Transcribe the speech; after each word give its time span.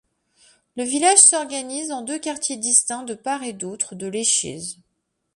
Le 0.77 0.83
village 0.83 1.19
s’organise, 1.19 1.91
en 1.91 2.01
deux 2.01 2.17
quartiers 2.17 2.57
distincts 2.57 3.03
de 3.03 3.13
part 3.13 3.43
et 3.43 3.53
d’autre 3.53 3.93
de 3.93 4.07
l’Échez. 4.07 4.79